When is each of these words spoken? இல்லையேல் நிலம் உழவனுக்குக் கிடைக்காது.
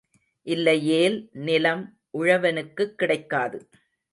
இல்லையேல் 0.47 1.29
நிலம் 1.31 1.83
உழவனுக்குக் 2.17 2.95
கிடைக்காது. 2.95 3.59